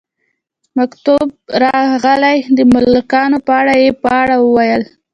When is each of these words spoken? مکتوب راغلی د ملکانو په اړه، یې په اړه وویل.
مکتوب 0.77 1.27
راغلی 1.63 2.37
د 2.57 2.59
ملکانو 2.73 3.37
په 3.45 3.51
اړه، 3.61 3.73
یې 3.83 3.91
په 4.01 4.09
اړه 4.21 4.35
وویل. 4.39 4.83